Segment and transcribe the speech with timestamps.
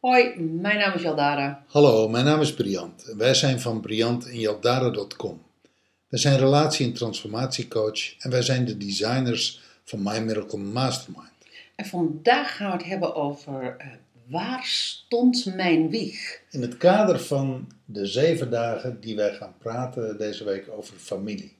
[0.00, 1.64] Hoi, mijn naam is Jaldara.
[1.68, 5.42] Hallo, mijn naam is Briant wij zijn van Briant en Jaldara.com.
[6.08, 11.35] Wij zijn relatie- en transformatiecoach en wij zijn de designers van My Miracle Mastermind.
[11.76, 13.86] En vandaag gaan we het hebben over eh,
[14.26, 16.40] waar stond mijn wieg?
[16.50, 21.56] In het kader van de zeven dagen die wij gaan praten deze week over familie.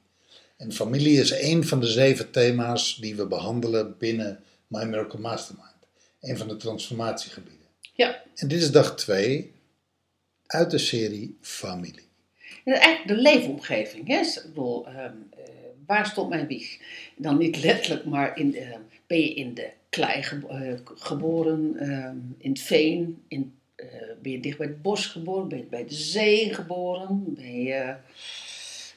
[0.56, 5.66] En familie is één van de zeven thema's die we behandelen binnen My Miracle Mastermind.
[6.20, 7.66] Een van de transformatiegebieden.
[7.94, 9.52] Ja, En dit is dag twee
[10.46, 12.08] uit de serie Familie.
[12.64, 14.08] en eigenlijk de leefomgeving.
[14.08, 14.20] Hè?
[14.20, 15.35] Ik bedoel, ehm, eh,
[15.86, 16.78] waar stond mijn wieg?
[17.16, 18.74] Dan niet letterlijk, maar in, de-
[19.06, 23.86] ben je in de klei eh, geboren, ehm, in het veen, in, eh,
[24.22, 27.94] ben je dicht bij het bos geboren, ben je bij de zee geboren, ben je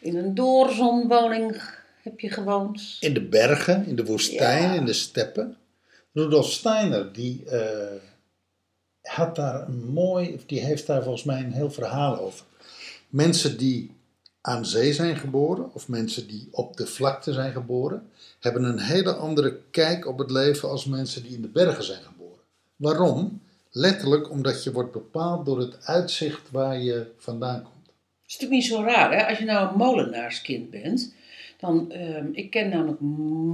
[0.01, 1.61] in een doorzonwoning
[2.01, 2.97] heb je gewoond.
[2.99, 4.73] In de bergen, in de woestijn, Ja.
[4.73, 5.57] in de steppen.
[6.13, 7.95] Rudolf Steiner, die eh,
[9.01, 12.45] had daar een mooi, of die heeft daar volgens mij een heel verhaal over.
[13.09, 13.91] Mensen die
[14.41, 18.09] aan zee zijn geboren, of mensen die op de vlakte zijn geboren,
[18.39, 22.01] hebben een hele andere kijk op het leven als mensen die in de bergen zijn
[22.01, 22.43] geboren.
[22.75, 23.41] Waarom?
[23.71, 27.85] Letterlijk omdat je wordt bepaald door het uitzicht waar je vandaan komt.
[27.85, 29.27] Het is natuurlijk niet zo raar, hè?
[29.27, 31.13] Als je nou een molenaarskind bent,
[31.59, 32.99] dan, ehm, ik ken namelijk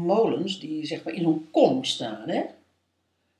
[0.06, 2.44] molens die zeg maar in zo'n kom staan, hè?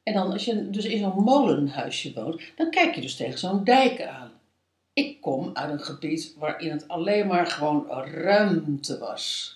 [0.04, 3.64] En dan als je dus in zo'n molenhuisje woont, dan kijk je dus tegen zo'n
[3.64, 4.32] dijk aan.
[4.96, 9.56] Ik kom uit een gebied waarin het alleen maar gewoon ruimte was.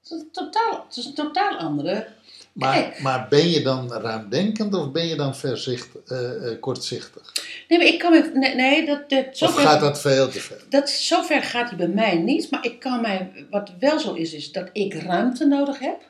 [0.00, 2.08] Het is een totaal, het is een totaal andere
[2.52, 7.32] Maar, maar ben je dan ruimdenkend of ben je dan verzicht, eh, eh, kortzichtig?
[7.68, 8.30] Nee, maar ik kan me...
[8.34, 10.64] Nee, nee dat, dat, Of zover- gaat dat veel te ver?
[10.68, 12.50] Dat, zover gaat hij bij mij niet.
[12.50, 16.00] Maar ik kan mij, wat wel zo is, is dat ik ruimte nodig heb.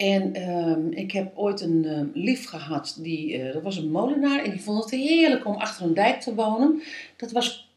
[0.00, 4.44] En ehm, ik heb ooit een ehm, lief gehad, die, eh, dat was een molenaar.
[4.44, 6.82] En die vond het heerlijk om achter een dijk te wonen.
[7.16, 7.70] Dat was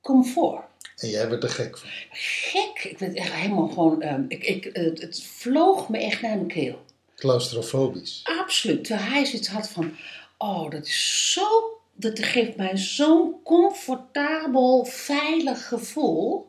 [0.00, 0.64] comfort.
[0.96, 1.88] En jij werd er gek van.
[2.10, 2.84] Gek.
[2.90, 4.02] Ik werd echt helemaal gewoon...
[4.02, 6.84] ehm, ik, ik, het, het vloog me echt naar mijn keel.
[7.14, 8.20] Claustrofobisch.
[8.24, 8.84] Absoluut.
[8.84, 9.96] Terwijl hij zoiets had van,
[10.38, 16.45] oh, dat is zo, dat geeft mij zo'n comfortabel, veilig gevoel.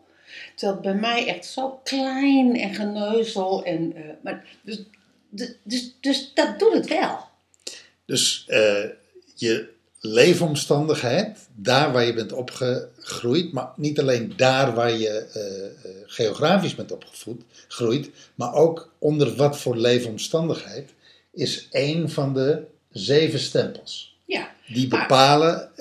[0.57, 4.84] Terwijl het bij mij echt zo klein en geneuzel en, eh, maar, dus,
[5.29, 7.19] dus, dus, dus dat doet het wel.
[8.06, 8.84] Dus eh,
[9.35, 9.69] je
[10.00, 16.91] leefomstandigheid, daar waar je bent opgegroeid, maar niet alleen daar waar je eh, geografisch bent
[16.91, 20.94] opgegroeid, maar ook onder wat voor leefomstandigheid,
[21.34, 24.18] is één van de zeven stempels.
[24.25, 25.72] Ja, Die bepalen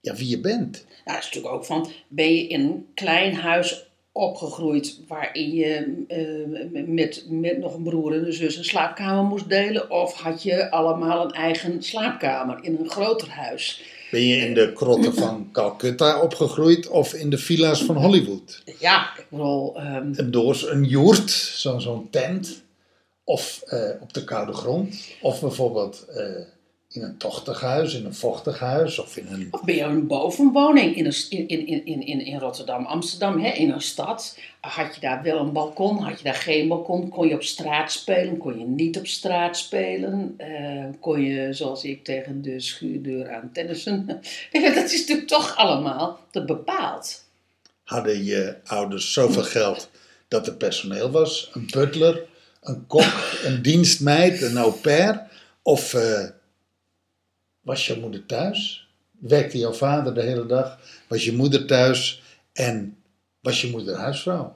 [0.00, 0.72] ja, wie je bent.
[1.04, 6.04] nou, dat is natuurlijk ook van, ben je in een klein huis opgegroeid waarin je
[6.08, 9.90] eh, met, met nog een broer en een zus een slaapkamer moest delen?
[9.90, 13.82] Of had je allemaal een eigen slaapkamer in een groter huis?
[14.10, 18.62] Ben je in de krotten van Calcutta opgegroeid of in de villa's van Hollywood?
[18.78, 22.62] Ja, ik bedoel, ehm, een doos, een joert, zo- zo'n tent.
[23.24, 25.08] Of eh, op de koude grond.
[25.20, 26.24] Of bijvoorbeeld eh,
[26.92, 28.98] in een tochtig huis, in een vochtig huis.
[28.98, 29.48] Of in een...
[29.50, 33.50] of ben je een bovenwoning in, een, in, in, in, in, in Rotterdam, Amsterdam, hè,
[33.50, 34.38] in een stad?
[34.60, 35.98] Had je daar wel een balkon?
[35.98, 37.08] Had je daar geen balkon?
[37.08, 38.38] Kon je op straat spelen?
[38.38, 40.34] Kon je niet op straat spelen?
[40.36, 44.06] Eh, kon je, zoals ik, tegen de schuurdeur aan tennissen?
[44.52, 47.24] dat is natuurlijk toch allemaal dat bepaalt.
[47.84, 49.90] Hadden je ouders zoveel geld
[50.28, 51.50] dat er personeel was?
[51.52, 52.26] Een butler,
[52.62, 55.28] een kok, een dienstmeid, een au pair?
[55.62, 56.24] Of eh,
[57.60, 58.88] was je moeder thuis?
[59.18, 60.80] Werkte jouw vader de hele dag?
[61.08, 62.22] Was je moeder thuis?
[62.52, 62.96] En
[63.40, 64.54] was je moeder huisvrouw?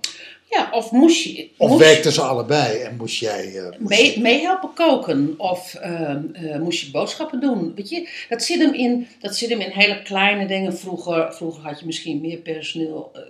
[0.50, 1.50] Ja, of moest je...
[1.58, 3.56] Of moest- werkten ze allebei en moest jij...
[3.56, 7.74] eh, moest mee, je- meehelpen koken of ehm, eh, moest je boodschappen doen.
[7.74, 10.76] Weet je, dat zit hem in, dat zit hem in hele kleine dingen.
[10.76, 13.20] Vroeger, vroeger had je misschien meer personeel, eh,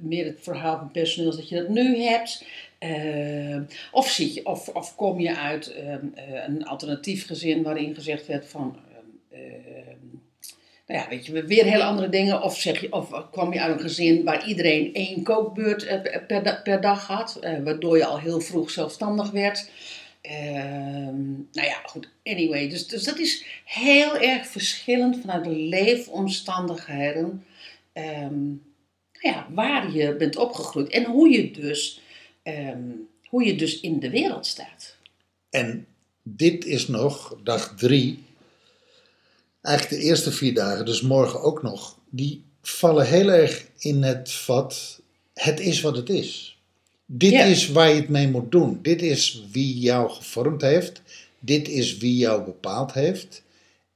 [0.00, 2.44] meer het verhaal van personeel dat je dat nu hebt.
[2.78, 3.62] Ehm,
[3.92, 8.26] of, zit je, of, of kom je uit ehm, eh, een alternatief gezin waarin gezegd
[8.26, 8.76] werd van.
[9.36, 10.16] Ehm,
[10.86, 12.42] nou ja, weet je, weer hele andere dingen.
[12.42, 16.60] Of, zeg je, of kwam je uit een gezin waar iedereen één kookbeurt eh, per,
[16.62, 19.70] per dag had, eh, waardoor je al heel vroeg zelfstandig werd.
[20.20, 22.68] Ehm, nou ja, goed, anyway.
[22.68, 27.44] Dus, dus dat is heel erg verschillend vanuit de leefomstandigheden.
[27.92, 28.44] ehm,
[29.20, 32.00] nou ja, waar je bent opgegroeid en hoe je dus,
[33.28, 34.96] hoe je dus in de wereld staat.
[35.50, 35.86] En
[36.22, 38.25] dit is nog dag drie.
[39.66, 41.98] Eigenlijk de eerste vier dagen, dus morgen ook nog.
[42.10, 45.00] Die vallen heel erg in het vat.
[45.34, 46.58] Het is wat het is.
[47.06, 47.44] Dit Ja.
[47.44, 48.78] is waar je het mee moet doen.
[48.82, 51.02] Dit is wie jou gevormd heeft.
[51.38, 53.42] Dit is wie jou bepaald heeft.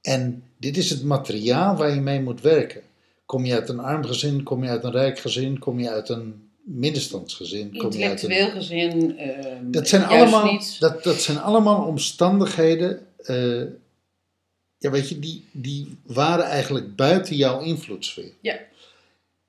[0.01, 2.81] En dit is het materiaal waar je mee moet werken.
[3.25, 6.09] Kom je uit een arm gezin, kom je uit een rijk gezin, kom je uit
[6.09, 9.17] een middenstandsgezin, kom je uit een Intellectueel gezin.
[9.17, 10.75] ehm, dat zijn, allemaal, niet.
[10.79, 13.61] dat, dat zijn allemaal omstandigheden, eh,
[14.81, 18.31] ja, weet je, die, die waren eigenlijk buiten jouw invloedssfeer.
[18.41, 18.59] Ja.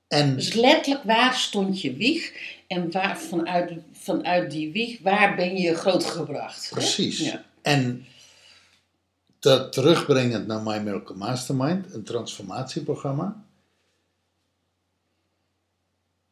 [0.07, 2.33] En Dus letterlijk, waar stond je wieg?
[2.67, 6.69] En waar, vanuit, vanuit die wieg, waar ben je grootgebracht?
[6.69, 7.19] precies.
[7.19, 7.45] Ja.
[7.61, 8.05] En
[9.39, 13.43] dat terugbrengend naar My Miracle Mastermind, een transformatieprogramma.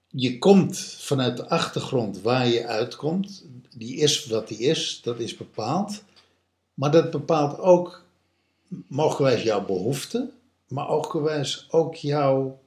[0.07, 3.45] Je komt vanuit de achtergrond waar je uitkomt.
[3.75, 6.03] Die is wat die is, dat is bepaald.
[6.73, 8.00] Maar dat bepaalt ook,
[8.87, 10.33] mogelijkwijs jouw behoeften,
[10.67, 12.59] maar mogelijkwijs ook jouw,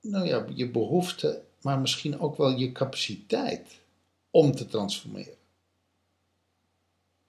[0.00, 3.80] nou ja, je behoeften, maar misschien ook wel je capaciteit
[4.30, 5.34] om te transformeren.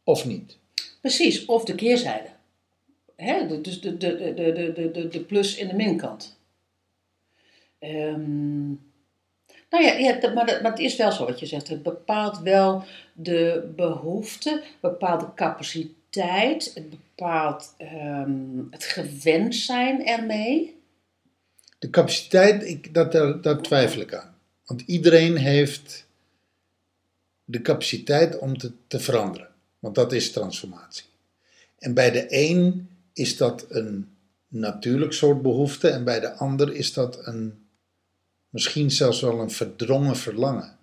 [0.04, 0.58] Of niet?
[1.02, 2.30] Precies, of de keerzijde.
[3.16, 3.62] Hè?
[3.62, 6.38] Dus de, de, de, de, de, de, plus- en de minkant.
[7.80, 8.68] Ehm,
[9.70, 11.68] nou ja, ja maar, dat- maar het is wel zo wat je zegt.
[11.68, 12.84] Het bepaalt wel
[13.14, 20.82] de behoefte, bepaalt de capaciteit, het bepaalt ehm, het gewend zijn ermee.
[21.80, 24.36] De capaciteit, ik, dat, daar, daar twijfel ik aan.
[24.66, 26.06] Want iedereen heeft
[27.46, 29.48] de capaciteit om te, te veranderen.
[29.80, 31.06] Want dat is transformatie.
[31.80, 34.10] En bij de een is dat een
[34.48, 35.90] natuurlijk soort behoefte.
[35.90, 37.68] En bij de ander is dat een,
[38.50, 40.77] misschien zelfs wel een verdrongen verlangen.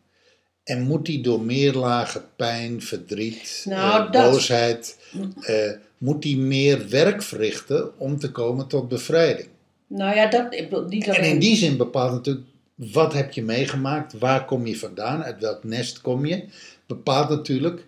[0.65, 4.99] En moet die door meer lagen pijn, verdriet, Nou, eh, dat- boosheid,
[5.41, 9.49] eh, moet die meer werk verrichten om te komen tot bevrijding?
[9.87, 10.51] Nou ja, dat,
[10.89, 14.79] niet En alleen- in die zin bepaalt natuurlijk wat heb je meegemaakt, waar kom je
[14.79, 16.45] vandaan, uit welk nest kom je.
[16.87, 17.87] Bepaalt natuurlijk,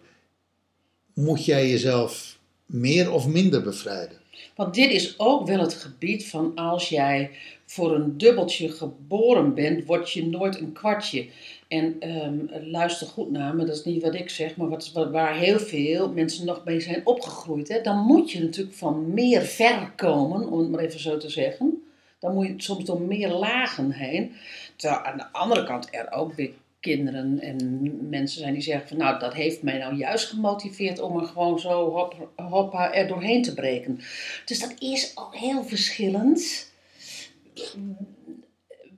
[1.14, 4.18] moet jij jezelf meer of minder bevrijden.
[4.54, 7.30] Want dit is ook wel het gebied van als jij
[7.64, 11.28] voor een dubbeltje geboren bent, word je nooit een kwartje.
[11.68, 12.38] En ehm,
[12.70, 16.12] luister goed naar me, dat is niet wat ik zeg, maar wat, waar heel veel
[16.12, 17.68] mensen nog mee zijn opgegroeid.
[17.68, 17.80] Hè?
[17.80, 21.82] Dan moet je natuurlijk van meer ver komen, om het maar even zo te zeggen.
[22.18, 24.32] Dan moet je soms door meer lagen heen.
[24.76, 26.50] Terwijl aan de andere kant er ook weer
[26.80, 31.20] kinderen en mensen zijn die zeggen van nou dat heeft mij nou juist gemotiveerd om
[31.20, 34.00] er gewoon zo hop, hoppa er doorheen te breken.
[34.44, 36.70] Dus dat is ook heel verschillend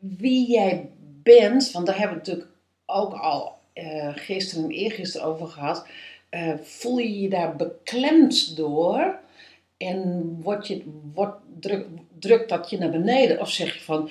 [0.00, 0.90] wie jij
[1.22, 5.86] bent, want daar hebben we natuurlijk ook al eh, gisteren en eergisteren over gehad.
[6.28, 9.19] Eh, voel je je daar beklemd door
[9.78, 10.82] en word je,
[11.14, 11.86] wordt, druk,
[12.19, 13.40] drukt dat je naar beneden?
[13.40, 14.10] Of zeg je van,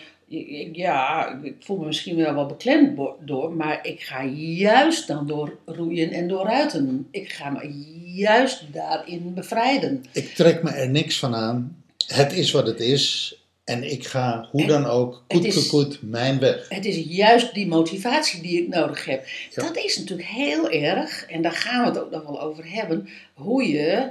[0.72, 5.58] ja, ik voel me misschien wel wel beklemd door, maar ik ga juist dan door
[5.66, 7.08] roeien en doorruiten.
[7.12, 7.86] Ik ga me
[8.16, 10.04] juist daarin bevrijden.
[10.12, 11.84] Ik trek me er niks van aan.
[12.08, 13.36] Het is wat het is.
[13.64, 16.70] En ik ga, hoe En dan ook, is- gekoet, mijn weg.
[16.70, 19.26] Het is juist die motivatie die ik nodig heb.
[19.56, 19.64] Ja.
[19.64, 23.10] Dat is natuurlijk heel erg, en daar gaan we het ook nog wel over hebben,
[23.34, 24.10] hoe je,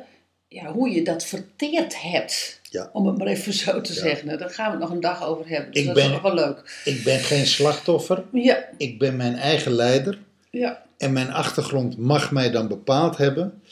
[0.49, 2.61] ja, hoe je dat verteerd hebt.
[2.71, 2.91] Ja.
[2.93, 3.99] Om het maar even zo te Ja.
[4.01, 4.27] zeggen.
[4.27, 5.71] Nou, Daar gaan we het nog een dag over hebben.
[5.73, 6.81] Dus Ik dat ben- is nog wel leuk.
[6.85, 8.25] Ik ben geen slachtoffer.
[8.33, 10.19] Ja, Ik ben mijn eigen leider.
[10.51, 10.85] ja.
[10.99, 13.63] En mijn achtergrond mag mij dan bepaald hebben.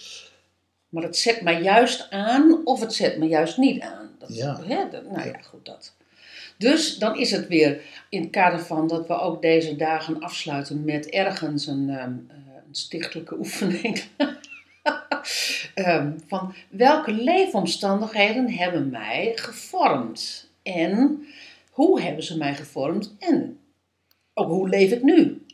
[0.89, 4.11] Maar het zet mij juist aan of het zet me juist niet aan.
[4.19, 4.61] Dat, Ja.
[4.67, 5.93] Hè, dat- nou ja, goed dat.
[6.59, 10.85] Dus dan is het weer in het kader van dat we ook deze dagen afsluiten
[10.85, 11.99] met ergens een, ehm,
[12.29, 12.37] eh,
[12.69, 14.03] een stichtelijke oefening.
[15.75, 20.49] Ehm, van welke leefomstandigheden hebben mij gevormd?
[20.63, 21.27] En
[21.71, 23.15] hoe hebben ze mij gevormd?
[23.19, 23.59] En
[24.35, 25.47] ook hoe leef ik nu?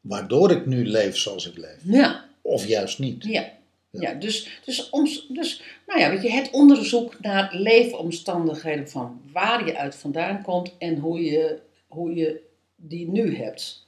[0.00, 1.78] Waardoor ik nu leef zoals ik leef.
[1.82, 2.24] Ja.
[2.42, 3.24] Of juist niet.
[3.24, 3.52] Ja,
[3.90, 4.14] ja.
[4.14, 9.76] dus, dus, oms- dus nou ja, weet je, het onderzoek naar leefomstandigheden van waar je
[9.76, 12.40] uit vandaan komt en hoe je, hoe je
[12.76, 13.83] die nu hebt.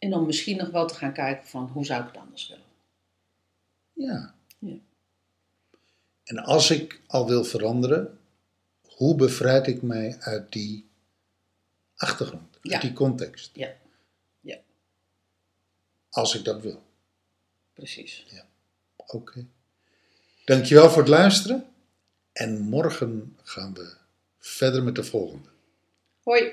[0.00, 2.64] En dan misschien nog wel te gaan kijken van hoe zou ik het anders willen.
[3.92, 4.34] Ja.
[4.58, 4.76] Ja.
[6.24, 8.18] En als ik al wil veranderen,
[8.86, 10.88] hoe bevrijd ik mij uit die
[11.96, 12.80] achtergrond, uit Ja.
[12.80, 13.50] die context?
[13.52, 13.72] Ja.
[14.40, 14.58] Ja.
[16.10, 16.82] Als ik dat wil.
[17.74, 18.26] Precies.
[18.96, 19.46] Oké.
[20.44, 21.66] Dankjewel voor het luisteren.
[22.32, 23.96] En morgen gaan we
[24.38, 25.48] verder met de volgende.
[26.22, 26.52] Hoi.